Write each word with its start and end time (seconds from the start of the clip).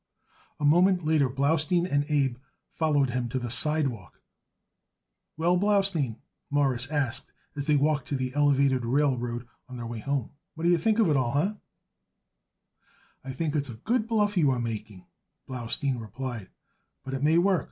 A 0.59 0.65
moment 0.65 1.05
later 1.05 1.29
Blaustein 1.29 1.85
and 1.85 2.05
Abe 2.09 2.37
followed 2.73 3.11
him 3.11 3.29
to 3.29 3.37
the 3.37 3.51
sidewalk. 3.51 4.19
"Well, 5.37 5.57
Blaustein," 5.59 6.15
Morris 6.49 6.87
asked 6.89 7.31
as 7.55 7.65
they 7.65 7.75
walked 7.75 8.07
to 8.07 8.15
the 8.15 8.33
elevated 8.33 8.83
railroad, 8.83 9.47
on 9.69 9.77
their 9.77 9.85
way 9.85 9.99
home, 9.99 10.31
"what 10.55 10.63
do 10.63 10.71
you 10.71 10.79
think 10.79 10.97
of 10.97 11.07
it 11.09 11.17
all? 11.17 11.33
Huh?" 11.33 11.53
"I 13.23 13.31
think 13.31 13.55
it's 13.55 13.69
a 13.69 13.75
good 13.75 14.07
bluff 14.07 14.35
you 14.35 14.49
are 14.49 14.59
making," 14.59 15.05
Blaustein 15.47 16.01
replied, 16.01 16.49
"but 17.03 17.13
it 17.13 17.21
may 17.21 17.37
work. 17.37 17.59